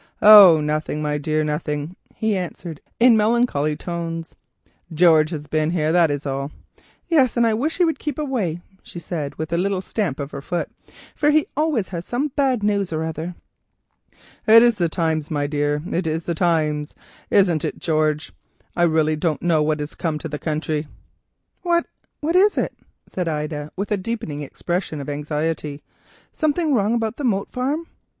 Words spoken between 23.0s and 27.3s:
said Ida with a deepening expression of anxiety. "Something wrong with the